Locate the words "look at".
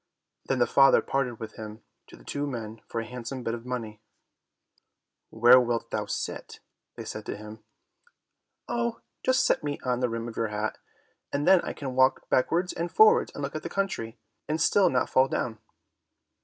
13.43-13.61